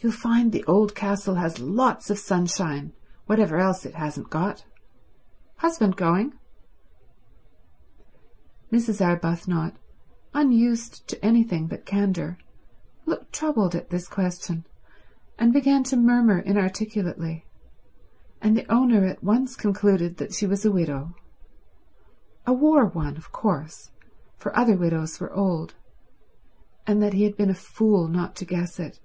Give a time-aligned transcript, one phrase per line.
[0.00, 2.92] You'll find the old castle has lots of sunshine,
[3.24, 4.66] whatever else it hasn't got.
[5.56, 6.34] Husband going?"
[8.70, 9.00] Mrs.
[9.02, 9.76] Arbuthnot,
[10.34, 12.36] unused to anything but candour,
[13.06, 14.66] looked troubled at this question
[15.38, 17.46] and began to murmur inarticulately,
[18.42, 21.14] and the owner at once concluded that she was a widow—a
[22.52, 23.90] war one, of course,
[24.36, 29.00] for other widows were old—and that he had been a fool not to guess it.